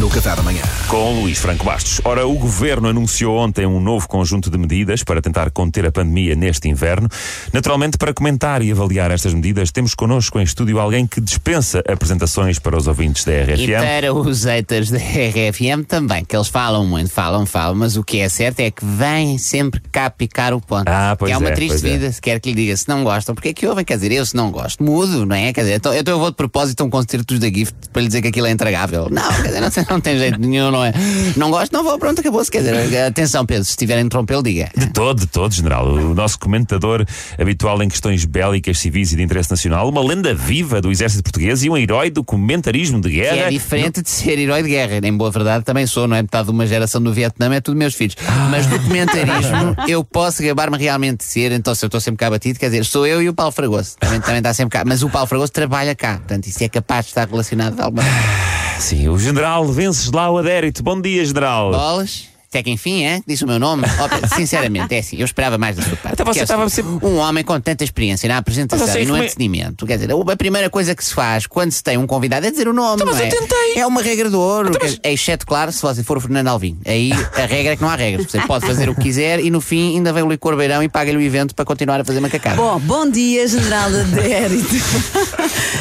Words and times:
no 0.00 0.10
Café 0.10 0.36
da 0.36 0.42
Manhã. 0.42 0.62
Com 0.88 1.20
Luís 1.20 1.38
Franco 1.38 1.64
Bastos. 1.64 2.00
Ora, 2.04 2.26
o 2.26 2.34
governo 2.34 2.88
anunciou 2.88 3.38
ontem 3.38 3.64
um 3.66 3.80
novo 3.80 4.06
conjunto 4.06 4.50
de 4.50 4.58
medidas 4.58 5.02
para 5.02 5.22
tentar 5.22 5.50
conter 5.50 5.86
a 5.86 5.92
pandemia 5.92 6.34
neste 6.34 6.68
inverno. 6.68 7.08
Naturalmente, 7.52 7.96
para 7.96 8.12
comentar 8.12 8.62
e 8.62 8.70
avaliar 8.70 9.10
estas 9.10 9.32
medidas, 9.32 9.70
temos 9.70 9.94
connosco 9.94 10.38
em 10.38 10.42
estúdio 10.42 10.78
alguém 10.78 11.06
que 11.06 11.20
dispensa 11.20 11.82
apresentações 11.88 12.58
para 12.58 12.76
os 12.76 12.86
ouvintes 12.86 13.24
da 13.24 13.32
E 13.32 13.42
RFM. 13.44 13.80
para 13.80 14.12
os 14.14 14.44
haters 14.44 14.90
da 14.90 14.98
RFM 14.98 15.84
também, 15.88 16.24
que 16.24 16.36
eles 16.36 16.48
falam 16.48 16.86
muito, 16.86 17.10
falam, 17.10 17.46
falam, 17.46 17.74
mas 17.74 17.96
o 17.96 18.04
que 18.04 18.18
é 18.18 18.28
certo 18.28 18.60
é 18.60 18.70
que 18.70 18.84
vêm 18.84 19.38
sempre 19.38 19.80
cá 19.90 20.10
picar 20.10 20.52
o 20.52 20.60
ponto. 20.60 20.88
Ah, 20.88 21.16
pois 21.18 21.30
que 21.30 21.34
é 21.34 21.38
uma 21.38 21.48
é, 21.50 21.52
triste 21.52 21.86
é. 21.86 21.90
vida, 21.92 22.12
se 22.12 22.20
quer 22.20 22.38
que 22.40 22.50
lhe 22.50 22.54
diga, 22.54 22.76
se 22.76 22.88
não 22.88 23.02
gostam, 23.02 23.34
porque 23.34 23.48
é 23.48 23.52
que 23.54 23.66
ouvem? 23.66 23.84
Quer 23.84 23.94
dizer, 23.96 24.12
eu 24.12 24.26
se 24.26 24.36
não 24.36 24.50
gosto, 24.50 24.82
mudo, 24.84 25.24
não 25.24 25.34
é? 25.34 25.52
Quer 25.52 25.62
dizer, 25.62 25.74
então, 25.76 25.94
então 25.94 26.14
eu 26.14 26.18
vou 26.20 26.30
de 26.30 26.36
propósito 26.36 26.82
a 26.82 26.84
um 26.84 26.90
concerto 26.90 27.38
da 27.38 27.48
Gift 27.48 27.74
para 27.92 28.02
lhe 28.02 28.08
dizer 28.08 28.20
que 28.22 28.28
aquilo 28.28 28.46
é 28.46 28.50
intragável. 28.50 29.08
Não, 29.10 29.26
quer 29.36 29.48
dizer, 29.48 29.60
não, 29.60 29.70
tem- 29.70 29.85
não 29.90 30.00
tem 30.00 30.18
jeito 30.18 30.38
nenhum, 30.38 30.70
não 30.70 30.84
é? 30.84 30.92
Não 31.36 31.50
gosto, 31.50 31.72
não 31.72 31.82
vou, 31.82 31.98
pronto, 31.98 32.20
acabou-se. 32.20 32.50
Quer 32.50 32.58
dizer, 32.58 33.04
atenção, 33.04 33.44
Pedro, 33.44 33.64
se 33.64 33.70
estiverem 33.70 34.02
a 34.02 34.06
interrompê-lo, 34.06 34.42
diga. 34.42 34.70
De 34.76 34.86
todo, 34.88 35.20
de 35.20 35.26
todo, 35.26 35.52
general. 35.52 35.86
O 35.86 36.14
nosso 36.14 36.38
comentador 36.38 37.04
habitual 37.38 37.82
em 37.82 37.88
questões 37.88 38.24
bélicas, 38.24 38.78
civis 38.78 39.12
e 39.12 39.16
de 39.16 39.22
interesse 39.22 39.50
nacional, 39.50 39.88
uma 39.88 40.02
lenda 40.02 40.34
viva 40.34 40.80
do 40.80 40.90
exército 40.90 41.22
português 41.22 41.64
e 41.64 41.70
um 41.70 41.76
herói 41.76 42.10
do 42.10 42.24
comentarismo 42.24 43.00
de 43.00 43.08
Que 43.08 43.16
guerra. 43.16 43.36
é 43.36 43.50
diferente 43.50 44.02
de 44.02 44.10
ser 44.10 44.38
herói 44.38 44.62
de 44.62 44.68
guerra. 44.70 45.00
Em 45.02 45.16
boa 45.16 45.30
verdade 45.30 45.64
também 45.64 45.86
sou, 45.86 46.06
não 46.06 46.16
é? 46.16 46.22
Metade 46.22 46.46
de 46.46 46.50
uma 46.50 46.66
geração 46.66 47.02
do 47.02 47.12
Vietnã 47.12 47.54
é 47.54 47.60
tudo 47.60 47.76
meus 47.76 47.94
filhos. 47.94 48.16
Mas 48.50 48.66
do 48.66 48.78
comentarismo 48.80 49.76
eu 49.88 50.04
posso 50.04 50.42
gabar-me 50.42 50.76
realmente 50.78 51.18
de 51.18 51.24
ser, 51.24 51.52
então 51.52 51.74
se 51.74 51.84
eu 51.84 51.88
estou 51.88 52.00
sempre 52.00 52.18
cá 52.18 52.30
batido, 52.30 52.58
quer 52.58 52.66
dizer, 52.66 52.84
sou 52.84 53.06
eu 53.06 53.22
e 53.22 53.28
o 53.28 53.34
Paulo 53.34 53.52
Fragoso. 53.52 53.96
Também, 53.98 54.20
também 54.20 54.38
está 54.38 54.52
sempre 54.52 54.78
cá. 54.78 54.84
Mas 54.84 55.02
o 55.02 55.10
Paulo 55.10 55.26
Fragoso 55.26 55.52
trabalha 55.52 55.94
cá. 55.94 56.14
Portanto, 56.14 56.46
isso 56.46 56.62
é 56.62 56.68
capaz 56.68 57.06
de 57.06 57.10
estar 57.10 57.28
relacionado 57.28 57.76
de 57.76 57.82
alguma. 57.82 58.02
Sim, 58.78 59.08
o 59.08 59.18
general 59.18 59.64
Venceslau 59.66 60.38
Adérito. 60.38 60.82
Bom 60.82 61.00
dia, 61.00 61.24
general. 61.24 61.72
Bolas. 61.72 62.28
Até 62.56 62.62
que 62.62 62.70
enfim, 62.70 63.04
é? 63.04 63.20
Disse 63.26 63.44
o 63.44 63.46
meu 63.46 63.58
nome. 63.58 63.82
Pedro, 64.08 64.34
sinceramente, 64.34 64.94
é 64.94 64.98
assim, 65.00 65.16
eu 65.18 65.26
esperava 65.26 65.58
mais 65.58 65.76
da 65.76 65.82
sua 65.82 65.96
parte. 65.96 66.14
Até 66.14 66.24
você 66.24 66.40
é 66.40 66.42
estava 66.44 66.64
assim, 66.64 66.76
sempre- 66.82 67.06
Um 67.06 67.16
homem 67.18 67.44
com 67.44 67.60
tanta 67.60 67.84
experiência 67.84 68.26
na 68.30 68.38
apresentação 68.38 68.86
Mas 68.86 68.94
você 68.94 69.02
e 69.02 69.04
no 69.04 69.10
foi- 69.10 69.18
entretenimento. 69.26 69.86
Quer 69.86 69.98
dizer, 69.98 70.10
a 70.12 70.36
primeira 70.36 70.70
coisa 70.70 70.94
que 70.94 71.04
se 71.04 71.12
faz 71.12 71.46
quando 71.46 71.70
se 71.72 71.82
tem 71.82 71.98
um 71.98 72.06
convidado 72.06 72.46
é 72.46 72.50
dizer 72.50 72.66
o 72.66 72.72
nome. 72.72 72.94
Então, 73.02 73.06
mas 73.06 73.16
não 73.16 73.22
eu 73.22 73.28
é? 73.28 73.30
tentei. 73.30 73.74
É 73.82 73.86
uma 73.86 74.00
regra 74.00 74.30
do 74.30 74.40
ouro. 74.40 74.70
quer- 74.78 74.98
Exceto, 75.12 75.46
claro, 75.46 75.70
se 75.70 75.82
você 75.82 76.02
for 76.02 76.16
o 76.16 76.20
Fernando 76.20 76.48
Alvim. 76.48 76.78
Aí 76.86 77.12
a 77.12 77.44
regra 77.46 77.74
é 77.74 77.76
que 77.76 77.82
não 77.82 77.90
há 77.90 77.94
regras. 77.96 78.26
Você 78.30 78.40
pode 78.40 78.66
fazer 78.66 78.88
o 78.88 78.94
que 78.94 79.02
quiser 79.02 79.38
e 79.40 79.50
no 79.50 79.60
fim 79.60 79.96
ainda 79.96 80.12
vem 80.14 80.22
o 80.22 80.28
Licor 80.30 80.56
Beirão 80.56 80.82
e 80.82 80.88
paga-lhe 80.88 81.18
o 81.18 81.20
evento 81.20 81.54
para 81.54 81.64
continuar 81.66 82.00
a 82.00 82.04
fazer 82.04 82.20
macacada. 82.20 82.56
Bom, 82.56 82.78
bom 82.80 83.10
dia, 83.10 83.46
General 83.46 83.88
Adérito. 84.00 84.74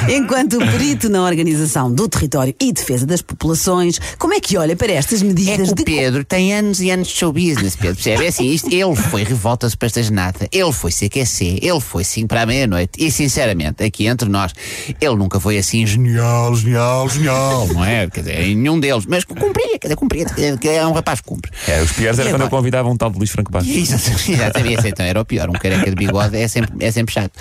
Enquanto 0.09 0.57
perito 0.57 1.09
na 1.09 1.23
organização 1.23 1.91
do 1.91 2.07
território 2.07 2.53
e 2.59 2.71
defesa 2.71 3.05
das 3.05 3.21
populações, 3.21 3.99
como 4.19 4.33
é 4.33 4.39
que 4.39 4.57
olha 4.57 4.75
para 4.75 4.91
estas 4.91 5.21
É 5.21 5.25
medidas 5.25 5.67
que 5.67 5.73
o 5.73 5.75
de. 5.75 5.83
Pedro 5.85 6.23
tem 6.25 6.53
anos 6.53 6.64
e 6.79 6.91
anos 6.91 7.07
de 7.07 7.13
show 7.15 7.31
business, 7.31 7.75
Pedro, 7.75 7.95
percebe? 7.95 8.25
É 8.25 8.27
assim, 8.27 8.49
isto, 8.49 8.73
ele 8.73 8.95
foi 8.95 9.23
revolta 9.23 9.69
para 9.77 9.85
esta 9.85 10.03
genata, 10.03 10.47
ele 10.51 10.71
foi 10.71 10.91
CQC, 10.91 11.59
ele 11.61 11.79
foi 11.79 12.03
5 12.03 12.27
para 12.27 12.41
a 12.41 12.45
meia-noite 12.45 12.91
e, 12.97 13.11
sinceramente, 13.11 13.83
aqui 13.83 14.07
entre 14.07 14.29
nós, 14.29 14.53
ele 14.99 15.15
nunca 15.15 15.39
foi 15.39 15.57
assim 15.57 15.85
genial, 15.85 16.55
genial, 16.55 17.09
genial, 17.09 17.67
não 17.67 17.83
é? 17.83 18.09
Quer 18.09 18.21
dizer, 18.21 18.55
nenhum 18.55 18.79
deles, 18.79 19.05
mas 19.07 19.23
cumpria, 19.23 19.79
quer 19.79 19.87
dizer, 19.87 19.95
cumpria, 19.95 20.25
quer 20.25 20.55
dizer, 20.55 20.75
é 20.75 20.87
um 20.87 20.93
rapaz 20.93 21.21
que 21.21 21.27
cumpre. 21.27 21.51
É, 21.67 21.81
os 21.81 21.91
piores 21.91 22.19
era 22.19 22.29
E 22.29 22.31
quando 22.31 22.41
eu 22.41 22.49
convidava 22.49 22.89
um 22.89 22.97
tal 22.97 23.09
de 23.09 23.17
Luís 23.17 23.29
Franco 23.29 23.51
Bastos. 23.51 23.75
Exatamente, 23.75 24.31
exatamente, 24.31 24.87
então 24.87 25.05
era 25.05 25.21
o 25.21 25.25
pior. 25.25 25.49
Um 25.49 25.53
careca 25.53 25.89
de 25.89 25.95
bigode 25.95 26.37
é 26.37 26.47
sempre, 26.47 26.85
é 26.85 26.91
sempre 26.91 27.13
chato. 27.13 27.33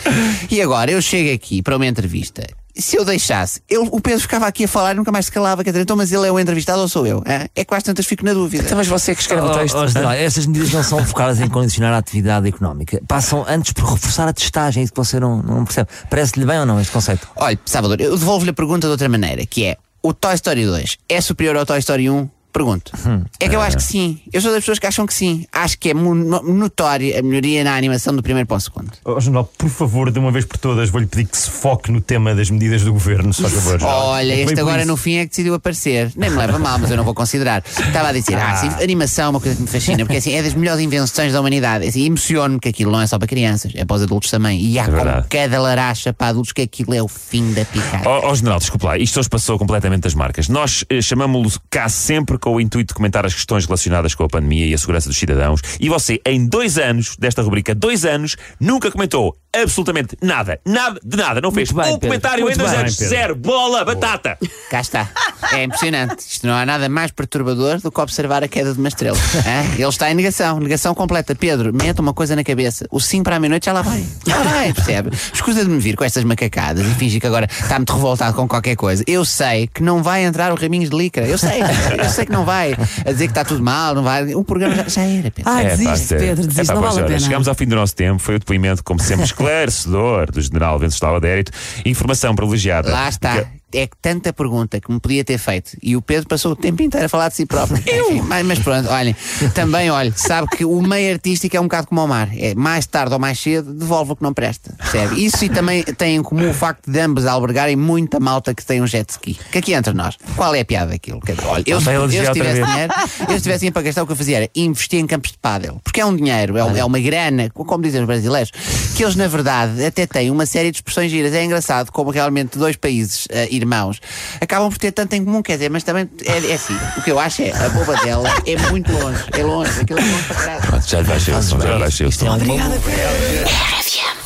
E 0.51 0.61
agora 0.61 0.91
eu 0.91 1.01
chego 1.01 1.33
aqui 1.33 1.63
para 1.63 1.77
uma 1.77 1.87
entrevista. 1.87 2.45
Se 2.77 2.97
eu 2.97 3.05
deixasse, 3.05 3.61
ele, 3.69 3.89
o 3.93 4.01
Pedro 4.01 4.21
ficava 4.21 4.47
aqui 4.47 4.65
a 4.65 4.69
falar 4.69 4.93
e 4.93 4.95
nunca 4.95 5.13
mais 5.13 5.27
se 5.27 5.33
calava. 5.33 5.63
Quer 5.63 5.71
dizer, 5.71 5.83
então, 5.83 5.97
mas 5.97 6.11
ele 6.11 6.27
é 6.27 6.33
o 6.33 6.41
entrevistado 6.41 6.81
ou 6.81 6.89
sou 6.89 7.07
eu? 7.07 7.19
hã? 7.27 7.45
É 7.55 7.61
que 7.61 7.67
quase 7.67 7.85
tantas 7.85 8.05
fico 8.05 8.25
na 8.25 8.33
dúvida. 8.33 8.65
Então, 8.65 8.77
mas 8.77 8.89
você 8.89 9.15
que 9.15 9.21
escreve 9.21 9.43
o 9.47 9.51
Oh, 9.51 9.55
texto. 9.55 9.77
oh, 9.77 10.11
essas 10.11 10.45
medidas 10.47 10.73
não 10.73 10.83
são 10.83 11.03
focadas 11.07 11.39
em 11.41 11.49
condicionar 11.49 11.93
a 11.95 11.99
atividade 11.99 12.49
económica. 12.49 13.01
Passam 13.07 13.45
antes 13.49 13.73
por 13.73 13.85
reforçar 13.93 14.27
a 14.27 14.33
testagem, 14.33 14.81
é 14.81 14.85
isso 14.85 14.93
que 14.93 14.99
você 14.99 15.21
não, 15.21 15.41
não 15.41 15.65
percebe. 15.65 15.89
Parece-lhe 16.11 16.45
bem 16.45 16.59
ou 16.59 16.67
não 16.67 16.81
este 16.81 16.93
conceito? 16.93 17.29
Olha, 17.37 17.59
Salvador, 17.65 18.01
eu 18.01 18.17
devolvo-lhe 18.19 18.51
a 18.51 18.55
pergunta 18.55 18.87
de 18.89 18.91
outra 18.91 19.09
maneira, 19.09 19.47
que 19.47 19.65
é: 19.65 19.77
o 20.03 20.13
Toy 20.13 20.35
Story 20.35 20.67
2 20.67 20.99
é 21.09 21.21
superior 21.21 21.57
ao 21.57 21.65
Toy 21.65 21.79
Story 21.79 22.11
1? 22.11 22.29
Pergunto. 22.55 22.93
É 23.41 23.49
que 23.49 23.57
eu 23.57 23.61
acho 23.61 23.77
que 23.79 23.83
sim. 23.83 24.21
Eu 24.33 24.41
sou 24.41 24.53
das 24.53 24.61
pessoas 24.61 24.79
que 24.79 24.87
acham 24.87 25.05
que 25.07 25.13
sim. 25.13 25.45
Acho 25.53 25.77
que 25.77 25.91
é 25.91 25.95
notória 25.95 27.19
a 27.19 27.23
melhoria 27.23 27.65
na 27.65 27.77
animação 27.77 28.15
do 28.15 28.23
primeiro 28.23 28.47
para 28.47 28.57
o 28.57 28.61
segundo. 28.61 28.93
Oh, 29.05 29.19
General, 29.21 29.45
por 29.59 29.69
favor, 29.69 30.11
de 30.11 30.19
uma 30.21 30.31
vez 30.31 30.45
por 30.45 30.57
todas, 30.59 30.89
vou-lhe 30.89 31.07
pedir 31.07 31.27
que 31.27 31.37
se 31.37 31.51
foque 31.51 31.91
no 31.91 32.01
tema 32.01 32.35
das 32.35 32.51
medidas 32.51 32.83
do 32.83 32.93
governo, 32.93 33.33
faz 33.35 33.53
favor. 33.53 33.83
Olha, 33.83 34.33
É 34.33 34.41
este 34.43 34.61
agora 34.61 34.83
isso. 34.83 34.89
no 34.89 34.97
fim 34.97 35.17
é 35.17 35.25
que 35.25 35.31
decidiu 35.31 35.55
aparecer. 35.55 36.13
Nem 36.17 36.31
me 36.31 36.37
leva 36.37 36.59
mal, 36.59 36.79
mas 36.79 36.91
eu 36.91 36.97
não 36.97 37.05
vou 37.05 37.13
considerar. 37.15 37.63
Estava 37.67 38.09
a 38.09 38.13
dizer, 38.13 38.37
ah, 38.37 38.55
sim, 38.57 38.69
animação 38.83 39.27
é 39.27 39.29
uma 39.31 39.41
coisa 39.41 39.57
que 39.57 39.63
me 39.63 39.69
fascina, 39.69 39.99
porque 40.05 40.19
assim, 40.19 40.33
é 40.35 40.43
das 40.43 40.55
melhores 40.55 40.81
invenções 40.81 41.33
da 41.33 41.41
humanidade. 41.41 41.87
Assim, 41.87 42.05
Emociono-me 42.07 42.61
que 42.61 42.69
aquilo 42.69 42.93
não 42.93 43.01
é 43.01 43.07
só 43.09 43.19
para 43.19 43.27
crianças, 43.27 43.73
é 43.75 43.85
para 43.85 43.97
os 43.97 44.03
adultos 44.03 44.31
também. 44.31 44.61
E 44.61 44.79
há 44.79 44.85
com 44.85 44.93
verdade. 44.93 45.27
cada 45.29 45.61
laracha 45.61 46.13
para 46.13 46.29
adultos 46.29 46.53
que 46.53 46.63
aquilo 46.63 46.95
é 46.95 47.03
o 47.03 47.09
fim 47.09 47.53
da 47.53 47.65
picada. 47.65 48.09
Ó 48.09 48.31
ó, 48.31 48.35
general, 48.35 48.59
desculpe 48.61 48.85
lá, 48.87 48.97
isto 48.97 49.19
hoje 49.19 49.29
passou 49.29 49.59
completamente 49.59 50.03
das 50.03 50.15
marcas. 50.15 50.49
Nós 50.49 50.85
eh, 50.89 51.03
chamamos-lo 51.03 51.51
cá 51.69 51.89
sempre 51.89 52.39
com 52.45 52.57
o 52.57 52.61
intuito 52.61 52.89
de 52.89 52.95
comentar 52.95 53.25
as 53.25 53.33
questões 53.33 53.65
relacionadas 53.65 54.15
com 54.15 54.23
a 54.23 54.29
pandemia 54.29 54.67
e 54.67 54.75
a 54.75 54.79
segurança 54.79 55.09
dos 55.09 55.17
cidadãos. 55.17 55.63
E 55.81 55.89
você, 55.89 56.21
em 56.27 56.47
dois 56.47 56.77
anos 56.77 57.17
desta 57.17 57.41
rubrica, 57.41 57.75
dois 57.75 58.05
anos, 58.05 58.37
nunca 58.61 58.91
comentou 58.91 59.35
absolutamente 59.63 60.17
nada. 60.23 60.61
Nada 60.65 61.01
de 61.05 61.17
nada. 61.17 61.41
Não 61.41 61.51
fez 61.53 61.71
bem, 61.73 61.83
um 61.83 61.85
Pedro. 61.95 62.01
comentário 62.01 62.41
em 62.43 62.45
Muito 62.45 62.59
dois 62.59 62.71
bem, 62.71 62.81
anos. 62.81 62.97
Pedro. 62.97 63.09
Zero. 63.15 63.35
Bola, 63.37 63.85
batata. 63.85 64.39
Cá 64.71 64.81
está. 64.81 65.09
É 65.53 65.63
impressionante. 65.65 66.21
Isto 66.21 66.47
não 66.47 66.55
há 66.55 66.65
nada 66.67 66.89
mais 66.89 67.11
perturbador 67.11 67.81
do 67.81 67.91
que 67.93 68.01
observar 68.01 68.43
a 68.43 68.49
queda 68.49 68.73
de 68.73 68.79
uma 68.79 68.89
estrela. 68.89 69.17
Hã? 69.47 69.75
Ele 69.75 69.89
está 69.89 70.11
em 70.11 70.15
negação, 70.15 70.59
negação 70.61 70.95
completa. 70.95 71.35
Pedro, 71.35 71.73
mete 71.73 72.01
uma 72.01 72.13
coisa 72.15 72.35
na 72.35 72.43
cabeça. 72.45 72.87
O 72.91 73.01
5 73.01 73.23
para 73.25 73.37
a 73.37 73.41
meia-noite 73.41 73.67
já 73.67 73.73
lá 73.73 73.83
vai. 73.83 74.05
Já 74.27 74.37
lá 74.37 74.43
vai, 74.45 74.73
percebe? 74.73 75.11
Escusa 75.33 75.65
de 75.65 75.71
me 75.71 75.79
vir 75.79 75.97
com 75.97 76.05
estas 76.05 76.25
macacadas 76.25 76.87
e 76.87 76.95
fingir 76.95 77.21
que 77.21 77.27
agora 77.27 77.47
está 77.51 77.77
muito 77.79 77.93
revoltado 77.93 78.35
com 78.35 78.49
qualquer 78.49 78.77
coisa. 78.77 79.05
Eu 79.07 79.25
sei 79.25 79.67
que 79.67 79.83
não 79.83 80.03
vai 80.03 80.25
entrar 80.25 80.53
o 80.53 80.55
Raminhos 80.57 80.91
de 80.91 80.97
Licra. 80.97 81.27
Eu 81.27 81.39
sei. 81.39 81.61
Eu 81.99 82.09
sei 82.11 82.27
que 82.27 82.33
não 82.33 82.45
vai. 82.45 82.75
A 83.05 83.13
dizer 83.13 83.27
que 83.27 83.31
está 83.33 83.45
tudo 83.45 83.63
mal, 83.63 83.95
não 83.95 84.03
vai. 84.03 84.35
O 84.35 84.43
programa 84.45 84.75
já, 84.75 84.89
já 84.89 85.03
era, 85.03 85.31
Pedro. 85.31 85.51
Ah, 85.53 85.63
É, 85.63 85.77
desiste, 85.77 86.07
sério. 86.07 86.27
Pedro, 86.29 86.47
desiste, 86.47 86.61
É, 86.63 86.65
pá, 86.65 86.75
não 86.75 86.83
vale 86.83 87.01
a 87.01 87.05
pena. 87.05 87.21
Chegamos 87.21 87.49
ao 87.49 87.55
fim 87.55 87.67
do 87.67 87.77
nosso 87.77 87.95
tempo. 87.95 88.19
Foi 88.21 88.37
o 88.37 88.39
depoimento, 88.39 88.83
como 88.83 89.01
sempre, 89.01 89.25
esclarecedor 89.49 90.31
do 90.31 90.41
general 90.41 90.79
Venceslau 90.79 91.17
Adérito. 91.17 91.53
Informação 91.85 92.35
privilegiada. 92.35 92.91
Lá 92.91 93.09
está. 93.09 93.35
Porque- 93.37 93.64
É 93.75 93.87
que 93.87 93.97
tanta 94.01 94.33
pergunta 94.33 94.81
que 94.81 94.91
me 94.91 95.01
podia 95.01 95.25
ter 95.25 95.39
feito 95.39 95.77
e 95.83 95.97
o 95.97 96.03
Pedro 96.03 96.29
passou 96.29 96.53
o 96.53 96.57
tempo 96.57 96.83
inteiro 96.83 97.07
a 97.07 97.09
falar 97.09 97.29
de 97.29 97.37
si 97.37 97.47
próprio. 97.47 97.79
Enfim, 97.83 98.23
mas, 98.23 98.47
mas 98.47 98.59
pronto, 98.59 98.89
olhem, 98.89 99.15
também, 99.55 99.91
olha, 99.91 100.13
sabe 100.17 100.49
que 100.49 100.65
o 100.65 100.81
meio 100.83 101.13
artístico 101.13 101.57
é 101.57 101.61
um 101.61 101.65
bocado 101.65 101.89
como 101.89 102.05
o 102.05 102.09
mar. 102.09 102.29
É 102.37 102.55
mais 102.55 102.87
tarde 102.87 103.13
ou 103.13 103.19
mais 103.19 103.39
cedo, 103.39 103.73
devolve 103.73 104.13
o 104.13 104.17
que 104.17 104.23
não 104.23 104.33
presta. 104.33 104.75
Percebe? 104.79 105.25
Isso 105.25 105.45
e 105.45 105.49
também 105.49 105.83
tem 105.83 106.17
em 106.17 106.23
comum 106.23 106.51
o 106.51 106.55
facto 106.55 106.91
de 106.91 106.99
ambos 107.01 107.27
albergarem 107.27 107.77
muita 107.77 108.21
malta 108.21 108.55
que 108.55 108.65
tem 108.65 108.81
um 108.81 108.87
jet 108.87 109.11
ski. 109.11 109.39
Que 109.51 109.59
aqui 109.59 109.73
entre 109.75 109.93
nós, 109.93 110.17
qual 110.37 110.55
é 110.55 110.61
a 110.61 110.65
piada 110.65 110.93
daquilo? 110.93 111.21
Olha, 111.47 111.65
eu, 111.67 111.81
eu, 111.81 112.09
se 112.11 112.33
tivesse 112.33 112.63
dinheiro, 112.63 112.95
eu 113.29 113.35
se 113.35 113.43
tivesse 113.43 113.59
dinheiro 113.61 113.73
para 113.73 113.83
gastar, 113.83 114.03
o 114.03 114.07
que 114.07 114.13
eu 114.13 114.17
fazia 114.17 114.37
era 114.37 114.51
investir 114.55 115.01
em 115.01 115.07
campos 115.07 115.33
de 115.33 115.39
pádel. 115.39 115.81
Porque 115.83 116.01
é 116.01 116.07
um 116.07 116.15
dinheiro, 116.15 116.57
é, 116.57 116.79
é 116.79 116.85
uma 116.85 117.01
grana, 117.01 117.51
como 117.51 117.83
dizem 117.83 118.01
os 118.01 118.07
brasileiros, 118.07 118.51
que 118.97 119.03
eles, 119.03 119.17
na 119.17 119.27
verdade, 119.27 119.85
até 119.85 120.07
têm 120.07 120.31
uma 120.31 120.47
série 120.47 120.71
de 120.71 120.79
expressões 120.79 121.11
giras. 121.11 121.33
É 121.33 121.45
engraçado 121.45 121.91
como 121.91 122.11
realmente 122.11 122.59
dois 122.59 122.77
países 122.77 123.27
eh, 123.31 123.49
irmãos 123.65 124.01
acabam 124.41 124.71
por 124.71 124.79
ter 124.79 124.93
tanto 124.93 125.15
em 125.15 125.25
comum, 125.25 125.43
quer 125.43 125.55
dizer, 125.55 125.71
mas 125.71 125.83
também 125.83 126.09
é, 126.25 126.51
é 126.51 126.55
assim. 126.55 126.77
O 126.97 127.03
que 127.03 127.11
eu 127.11 127.19
acho 127.19 127.43
é 127.43 127.53
a 127.53 127.69
boba 127.71 127.97
dela 127.97 128.29
é 128.47 128.57
muito 128.71 128.93
longe, 128.93 129.25
é 129.33 129.43
longe, 129.43 129.81
aquilo 129.81 129.99
é 129.99 130.03
longe 130.03 130.25
para 130.25 130.37
caralho. 130.37 130.83
Já 130.87 131.01
lhe 131.01 131.09
baixei 131.09 131.35
o 131.35 131.43
som, 131.43 131.61
já 131.61 131.73
lhe 131.73 131.79
baixei 131.81 132.07
o 132.07 132.13
som. 132.13 132.27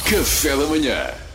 Café 0.05 0.57
da 0.57 0.67
manhã. 0.67 1.28